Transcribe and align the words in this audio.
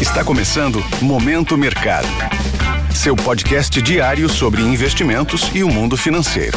Está 0.00 0.24
começando 0.24 0.78
Momento 1.02 1.58
Mercado. 1.58 2.06
Seu 2.94 3.16
podcast 3.16 3.82
diário 3.82 4.28
sobre 4.28 4.62
investimentos 4.62 5.50
e 5.52 5.64
o 5.64 5.68
mundo 5.68 5.96
financeiro. 5.96 6.56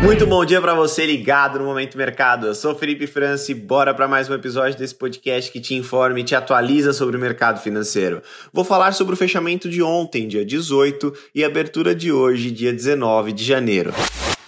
Muito 0.00 0.28
bom 0.28 0.44
dia 0.44 0.60
para 0.60 0.74
você 0.74 1.04
ligado 1.04 1.58
no 1.58 1.64
Momento 1.64 1.98
Mercado. 1.98 2.46
Eu 2.46 2.54
sou 2.54 2.72
Felipe 2.76 3.08
França 3.08 3.50
e 3.50 3.54
bora 3.56 3.92
para 3.92 4.06
mais 4.06 4.30
um 4.30 4.34
episódio 4.34 4.78
desse 4.78 4.94
podcast 4.94 5.50
que 5.50 5.58
te 5.58 5.74
informa 5.74 6.20
e 6.20 6.22
te 6.22 6.36
atualiza 6.36 6.92
sobre 6.92 7.16
o 7.16 7.20
mercado 7.20 7.60
financeiro. 7.60 8.22
Vou 8.52 8.64
falar 8.64 8.92
sobre 8.92 9.14
o 9.14 9.16
fechamento 9.16 9.68
de 9.68 9.82
ontem, 9.82 10.28
dia 10.28 10.46
18, 10.46 11.12
e 11.34 11.42
a 11.42 11.48
abertura 11.48 11.96
de 11.96 12.12
hoje, 12.12 12.52
dia 12.52 12.72
19 12.72 13.32
de 13.32 13.42
janeiro. 13.42 13.92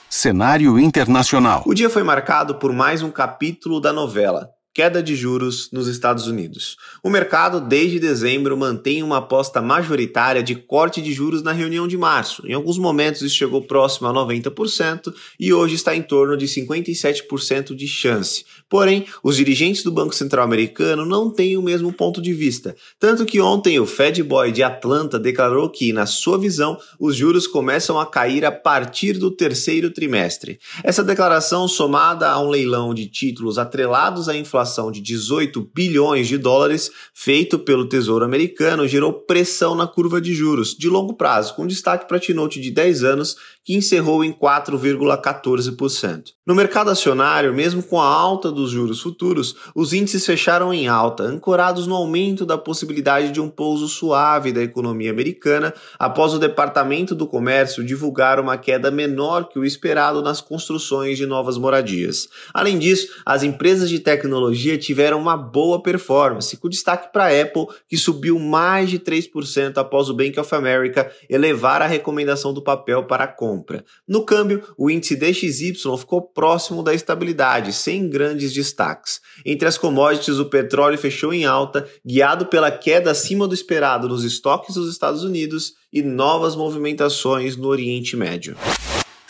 Cenário 0.09 0.79
internacional. 0.79 1.65
O 1.67 1.75
dia 1.75 1.91
foi 1.91 2.05
marcado 2.05 2.55
por 2.55 2.73
mais 2.73 3.03
um 3.03 3.11
capítulo 3.11 3.81
da 3.81 3.93
novela 3.93 4.57
queda 4.79 5.03
de 5.03 5.17
juros 5.17 5.71
nos 5.73 5.89
Estados 5.89 6.29
Unidos. 6.29 6.77
O 7.03 7.11
mercado, 7.11 7.61
desde 7.61 7.99
dezembro, 7.99 8.57
mantém 8.57 9.03
uma 9.03 9.17
aposta 9.17 9.61
majoritária 9.61 10.41
de 10.41 10.55
corte 10.55 11.03
de 11.03 11.13
juros 11.13 11.43
na 11.43 11.51
reunião 11.51 11.89
de 11.89 11.99
março. 11.99 12.47
Em 12.47 12.53
alguns 12.53 12.79
momentos 12.79 13.21
isso 13.23 13.35
chegou 13.35 13.61
próximo 13.61 14.07
a 14.07 14.13
90% 14.13 15.13
e 15.41 15.53
hoje 15.53 15.75
está 15.75 15.97
em 15.97 16.03
torno 16.03 16.37
de 16.37 16.47
57% 16.47 17.75
de 17.75 17.89
chance. 17.89 18.45
Porém, 18.69 19.05
os 19.21 19.35
dirigentes 19.35 19.83
do 19.83 19.91
Banco 19.91 20.15
Central 20.15 20.45
americano 20.45 21.05
não 21.05 21.29
têm 21.29 21.57
o 21.57 21.63
mesmo 21.63 21.93
ponto 21.93 22.23
de 22.23 22.33
vista. 22.33 22.77
Tanto 23.01 23.27
que 23.27 23.41
ontem 23.41 23.81
o 23.81 23.87
Fed 23.87 24.23
Boy 24.23 24.53
de 24.53 24.63
Atlanta 24.63 25.19
declarou 25.19 25.69
que, 25.71 25.93
na 25.93 26.07
sua 26.07 26.39
visão, 26.39 26.79
os 27.01 27.17
juros 27.17 27.49
começam 27.49 27.99
a 27.99 28.07
cair 28.07 28.45
a 28.45 28.53
partir 28.53 29.15
do 29.15 29.33
terceiro 29.33 29.91
trimestre. 29.91 30.61
Essa 30.85 31.03
declaração, 31.03 31.67
somada 31.67 32.31
a 32.31 32.41
um 32.41 32.49
leilão 32.49 32.95
de 32.95 33.07
títulos 33.07 33.59
atrelados 33.59 34.29
à 34.29 34.37
inflação 34.37 34.68
de 34.91 35.01
18 35.01 35.71
bilhões 35.75 36.29
de 36.29 36.39
dólares 36.39 36.91
feito 37.15 37.59
pelo 37.59 37.89
Tesouro 37.89 38.25
Americano 38.25 38.87
gerou 38.87 39.13
pressão 39.13 39.75
na 39.75 39.87
curva 39.87 40.21
de 40.21 40.35
juros 40.35 40.75
de 40.75 40.89
longo 40.89 41.15
prazo, 41.15 41.55
com 41.55 41.67
destaque 41.67 42.07
para 42.07 42.17
a 42.17 42.21
T-Note 42.21 42.61
de 42.61 42.71
10 42.71 43.05
anos, 43.05 43.37
que 43.65 43.75
encerrou 43.75 44.25
em 44.25 44.33
4,14%. 44.33 46.23
No 46.47 46.55
mercado 46.55 46.91
acionário, 46.91 47.53
mesmo 47.53 47.83
com 47.83 48.01
a 48.01 48.07
alta 48.07 48.51
dos 48.51 48.71
juros 48.71 49.03
futuros, 49.03 49.55
os 49.75 49.93
índices 49.93 50.25
fecharam 50.25 50.73
em 50.73 50.89
alta, 50.89 51.25
ancorados 51.25 51.87
no 51.87 51.95
aumento 51.95 52.47
da 52.47 52.57
possibilidade 52.57 53.31
de 53.31 53.41
um 53.41 53.51
pouso 53.51 53.87
suave 53.87 54.53
da 54.53 54.63
economia 54.63 55.11
americana 55.11 55.75
após 55.99 56.33
o 56.33 56.39
Departamento 56.39 57.15
do 57.15 57.27
Comércio 57.27 57.85
divulgar 57.85 58.41
uma 58.41 58.57
queda 58.57 58.91
menor 58.91 59.49
que 59.49 59.59
o 59.59 59.65
esperado 59.65 60.23
nas 60.23 60.41
construções 60.41 61.19
de 61.19 61.27
novas 61.27 61.59
moradias. 61.59 62.29
Além 62.55 62.79
disso, 62.79 63.09
as 63.27 63.43
empresas 63.43 63.91
de 63.91 63.99
tecnologia 63.99 64.58
tiveram 64.79 65.19
uma 65.19 65.37
boa 65.37 65.83
performance, 65.83 66.57
com 66.57 66.69
destaque 66.69 67.13
para 67.13 67.27
a 67.27 67.43
Apple, 67.43 67.67
que 67.89 67.97
subiu 67.97 68.39
mais 68.39 68.91
de 68.91 68.99
3% 68.99 69.79
após 69.79 70.09
o 70.09 70.15
Bank 70.15 70.39
of 70.39 70.55
America 70.55 71.11
elevar 71.29 71.83
a 71.83 71.87
recomendação 71.87 72.53
do 72.53 72.63
papel 72.63 73.05
para 73.05 73.27
compra. 73.27 73.85
No 74.07 74.25
câmbio, 74.25 74.63
o 74.77 74.91
índice 74.91 75.17
DXY 75.17 75.75
ficou 75.99 76.23
próximo 76.23 76.83
da 76.83 76.95
estabilidade, 76.95 77.73
sem 77.73 78.09
grandes 78.09 78.53
destaques. 78.53 79.21
Entre 79.45 79.69
as 79.69 79.79
commodities, 79.79 80.39
o 80.39 80.47
petróleo 80.47 80.99
fechou 80.99 81.33
em 81.33 81.45
alta, 81.45 81.89
guiado 82.05 82.47
pela 82.47 82.71
queda 82.71 83.11
acima 83.11 83.47
do 83.47 83.55
esperado 83.55 84.09
nos 84.09 84.25
estoques 84.25 84.75
dos 84.75 84.91
Estados 84.91 85.23
Unidos 85.23 85.75
e 85.93 86.03
novas 86.03 86.55
movimentações 86.55 87.57
no 87.57 87.69
Oriente 87.69 88.17
Médio. 88.17 88.57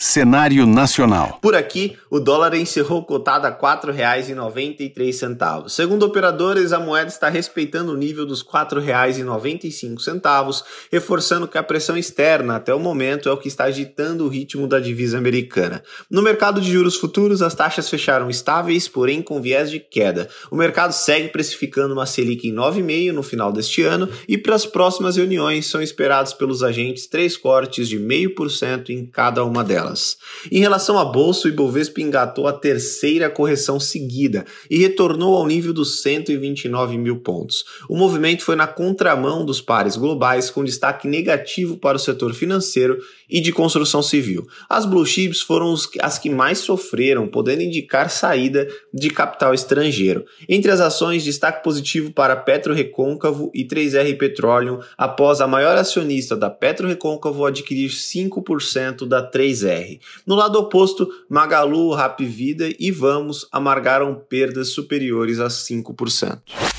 Cenário 0.01 0.65
nacional. 0.65 1.39
Por 1.41 1.53
aqui, 1.53 1.97
o 2.09 2.21
dólar 2.21 2.53
encerrou 2.53 3.03
cotado 3.03 3.45
a 3.45 3.49
R$ 3.49 3.57
4,93. 3.57 5.67
Segundo 5.67 6.03
operadores, 6.03 6.71
a 6.71 6.79
moeda 6.79 7.09
está 7.09 7.27
respeitando 7.27 7.91
o 7.91 7.97
nível 7.97 8.25
dos 8.25 8.41
R$ 8.41 8.47
4,95, 8.47 10.63
reforçando 10.89 11.49
que 11.49 11.57
a 11.57 11.63
pressão 11.63 11.97
externa 11.97 12.55
até 12.55 12.73
o 12.73 12.79
momento 12.79 13.27
é 13.27 13.31
o 13.33 13.37
que 13.37 13.49
está 13.49 13.65
agitando 13.65 14.23
o 14.23 14.29
ritmo 14.29 14.67
da 14.67 14.79
divisa 14.79 15.17
americana. 15.17 15.83
No 16.09 16.21
mercado 16.21 16.61
de 16.61 16.71
juros 16.71 16.95
futuros, 16.95 17.41
as 17.41 17.53
taxas 17.53 17.89
fecharam 17.89 18.29
estáveis, 18.29 18.87
porém 18.87 19.21
com 19.21 19.41
viés 19.41 19.69
de 19.69 19.81
queda. 19.81 20.29
O 20.49 20.55
mercado 20.55 20.93
segue 20.93 21.27
precificando 21.27 21.93
uma 21.93 22.05
Selic 22.05 22.47
em 22.47 22.55
9,5 22.55 23.11
no 23.11 23.21
final 23.21 23.51
deste 23.51 23.83
ano 23.83 24.07
e 24.29 24.37
para 24.37 24.55
as 24.55 24.65
próximas 24.65 25.17
reuniões 25.17 25.65
são 25.65 25.81
esperados 25.81 26.33
pelos 26.33 26.63
agentes 26.63 27.05
três 27.05 27.35
cortes 27.35 27.89
de 27.89 27.99
0,5% 27.99 28.91
em 28.91 29.05
cada 29.05 29.43
uma 29.43 29.61
delas 29.61 29.88
delas. 29.89 30.17
Em 30.51 30.59
relação 30.59 30.97
à 30.97 31.05
bolsa, 31.05 31.47
o 31.47 31.51
Ibovespa 31.51 32.01
engatou 32.01 32.47
a 32.47 32.53
terceira 32.53 33.29
correção 33.29 33.79
seguida 33.79 34.45
e 34.69 34.77
retornou 34.77 35.35
ao 35.35 35.45
nível 35.45 35.73
dos 35.73 36.01
129 36.01 36.97
mil 36.97 37.19
pontos. 37.19 37.65
O 37.89 37.97
movimento 37.97 38.43
foi 38.43 38.55
na 38.55 38.67
contramão 38.67 39.45
dos 39.45 39.59
pares 39.59 39.95
globais, 39.95 40.49
com 40.49 40.63
destaque 40.63 41.07
negativo 41.07 41.77
para 41.77 41.97
o 41.97 41.99
setor 41.99 42.33
financeiro 42.33 42.97
e 43.29 43.41
de 43.41 43.51
construção 43.51 44.01
civil. 44.01 44.47
As 44.69 44.85
blue 44.85 45.05
chips 45.05 45.41
foram 45.41 45.73
as 46.01 46.17
que 46.17 46.29
mais 46.29 46.59
sofreram, 46.59 47.27
podendo 47.27 47.61
indicar 47.61 48.09
saída 48.09 48.67
de 48.93 49.09
capital 49.09 49.53
estrangeiro. 49.53 50.25
Entre 50.47 50.71
as 50.71 50.79
ações, 50.79 51.23
destaque 51.23 51.63
positivo 51.63 52.11
para 52.11 52.35
Petro 52.35 52.73
Recôncavo 52.73 53.51
e 53.53 53.65
3R 53.65 54.17
Petroleum, 54.17 54.79
após 54.97 55.41
a 55.41 55.47
maior 55.47 55.77
acionista 55.77 56.35
da 56.35 56.49
Petro 56.49 56.87
Recôncavo 56.87 57.45
adquirir 57.45 57.89
5% 57.89 59.07
da 59.07 59.29
3R. 59.29 59.78
No 60.25 60.35
lado 60.35 60.59
oposto, 60.59 61.07
Magalu, 61.29 61.93
Rap 61.93 62.19
Vida 62.21 62.69
e 62.79 62.91
Vamos 62.91 63.47
amargaram 63.51 64.15
perdas 64.15 64.69
superiores 64.69 65.39
a 65.39 65.47
5%. 65.47 66.78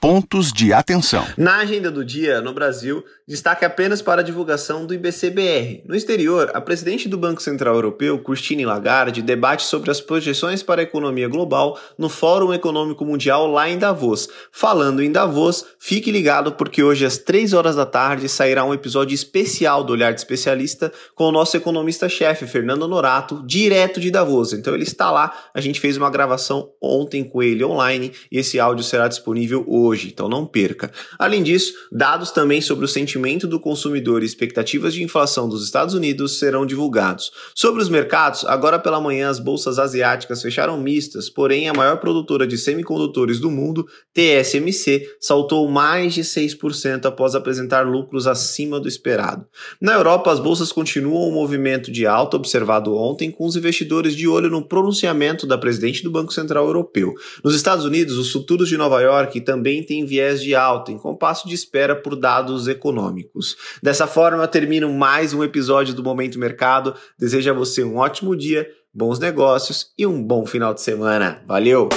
Pontos 0.00 0.52
de 0.52 0.72
atenção. 0.72 1.26
Na 1.36 1.56
agenda 1.56 1.90
do 1.90 2.04
dia, 2.04 2.40
no 2.40 2.54
Brasil, 2.54 3.04
destaque 3.26 3.64
apenas 3.64 4.00
para 4.00 4.20
a 4.20 4.24
divulgação 4.24 4.86
do 4.86 4.94
IBCBR. 4.94 5.82
No 5.88 5.96
exterior, 5.96 6.52
a 6.54 6.60
presidente 6.60 7.08
do 7.08 7.18
Banco 7.18 7.42
Central 7.42 7.74
Europeu, 7.74 8.22
Christine 8.22 8.64
Lagarde, 8.64 9.20
debate 9.20 9.64
sobre 9.64 9.90
as 9.90 10.00
projeções 10.00 10.62
para 10.62 10.80
a 10.80 10.84
economia 10.84 11.26
global 11.26 11.76
no 11.98 12.08
Fórum 12.08 12.54
Econômico 12.54 13.04
Mundial 13.04 13.48
lá 13.48 13.68
em 13.68 13.76
Davos. 13.76 14.28
Falando 14.52 15.02
em 15.02 15.10
Davos, 15.10 15.64
fique 15.80 16.12
ligado 16.12 16.52
porque 16.52 16.80
hoje 16.80 17.04
às 17.04 17.18
3 17.18 17.52
horas 17.52 17.74
da 17.74 17.84
tarde 17.84 18.28
sairá 18.28 18.64
um 18.64 18.72
episódio 18.72 19.16
especial 19.16 19.82
do 19.82 19.92
Olhar 19.92 20.14
de 20.14 20.20
Especialista 20.20 20.92
com 21.16 21.24
o 21.24 21.32
nosso 21.32 21.56
economista-chefe, 21.56 22.46
Fernando 22.46 22.86
Norato, 22.86 23.42
direto 23.44 23.98
de 23.98 24.12
Davos. 24.12 24.52
Então 24.52 24.74
ele 24.74 24.84
está 24.84 25.10
lá, 25.10 25.36
a 25.52 25.60
gente 25.60 25.80
fez 25.80 25.96
uma 25.96 26.08
gravação 26.08 26.70
ontem 26.80 27.24
com 27.24 27.42
ele 27.42 27.64
online 27.64 28.12
e 28.30 28.38
esse 28.38 28.60
áudio 28.60 28.84
será 28.84 29.08
disponível 29.08 29.64
hoje 29.66 29.87
hoje, 29.88 30.08
então 30.08 30.28
não 30.28 30.46
perca. 30.46 30.90
Além 31.18 31.42
disso, 31.42 31.72
dados 31.90 32.30
também 32.30 32.60
sobre 32.60 32.84
o 32.84 32.88
sentimento 32.88 33.46
do 33.46 33.58
consumidor 33.58 34.22
e 34.22 34.26
expectativas 34.26 34.92
de 34.92 35.02
inflação 35.02 35.48
dos 35.48 35.64
Estados 35.64 35.94
Unidos 35.94 36.38
serão 36.38 36.66
divulgados. 36.66 37.30
Sobre 37.54 37.82
os 37.82 37.88
mercados, 37.88 38.44
agora 38.44 38.78
pela 38.78 39.00
manhã 39.00 39.28
as 39.28 39.38
bolsas 39.38 39.78
asiáticas 39.78 40.42
fecharam 40.42 40.80
mistas, 40.80 41.30
porém 41.30 41.68
a 41.68 41.74
maior 41.74 41.98
produtora 41.98 42.46
de 42.46 42.58
semicondutores 42.58 43.40
do 43.40 43.50
mundo, 43.50 43.86
TSMC, 44.12 45.08
saltou 45.20 45.68
mais 45.68 46.14
de 46.14 46.22
6% 46.22 47.06
após 47.06 47.34
apresentar 47.34 47.86
lucros 47.86 48.26
acima 48.26 48.78
do 48.78 48.88
esperado. 48.88 49.46
Na 49.80 49.94
Europa, 49.94 50.30
as 50.30 50.40
bolsas 50.40 50.72
continuam 50.72 51.28
o 51.28 51.32
movimento 51.32 51.90
de 51.90 52.06
alta 52.06 52.36
observado 52.36 52.94
ontem, 52.94 53.30
com 53.30 53.46
os 53.46 53.56
investidores 53.56 54.14
de 54.14 54.28
olho 54.28 54.50
no 54.50 54.66
pronunciamento 54.66 55.46
da 55.46 55.56
presidente 55.56 56.02
do 56.02 56.10
Banco 56.10 56.32
Central 56.32 56.66
Europeu. 56.66 57.14
Nos 57.42 57.54
Estados 57.54 57.84
Unidos, 57.84 58.18
os 58.18 58.30
futuros 58.30 58.68
de 58.68 58.76
Nova 58.76 59.00
York 59.00 59.40
também 59.40 59.77
também 59.78 59.82
tem 59.82 60.04
viés 60.04 60.42
de 60.42 60.54
alta, 60.54 60.92
em 60.92 60.98
compasso 60.98 61.48
de 61.48 61.54
espera 61.54 61.94
por 61.94 62.16
dados 62.16 62.68
econômicos. 62.68 63.56
Dessa 63.82 64.06
forma, 64.06 64.46
termino 64.46 64.92
mais 64.92 65.32
um 65.32 65.44
episódio 65.44 65.94
do 65.94 66.02
Momento 66.02 66.38
Mercado. 66.38 66.94
Desejo 67.18 67.50
a 67.50 67.54
você 67.54 67.84
um 67.84 67.96
ótimo 67.96 68.36
dia, 68.36 68.68
bons 68.92 69.18
negócios 69.18 69.88
e 69.96 70.06
um 70.06 70.22
bom 70.22 70.46
final 70.46 70.74
de 70.74 70.80
semana. 70.80 71.42
Valeu! 71.46 71.88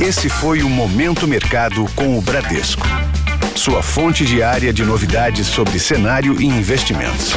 Esse 0.00 0.28
foi 0.28 0.62
o 0.62 0.68
Momento 0.68 1.26
Mercado 1.26 1.84
com 1.96 2.16
o 2.16 2.22
Bradesco. 2.22 2.86
Sua 3.56 3.82
fonte 3.82 4.24
diária 4.24 4.72
de 4.72 4.84
novidades 4.84 5.48
sobre 5.48 5.78
cenário 5.80 6.40
e 6.40 6.46
investimentos. 6.46 7.32